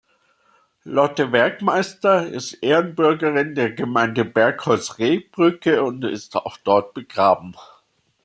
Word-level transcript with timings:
Lotte 0.83 1.31
Werkmeister 1.31 2.25
ist 2.25 2.53
Ehrenbürgerin 2.63 3.53
der 3.53 3.71
Gemeinde 3.73 4.25
Bergholz-Rehbrücke 4.25 5.83
und 5.83 6.03
ist 6.03 6.35
auch 6.37 6.57
dort 6.57 6.95
begraben. 6.95 7.53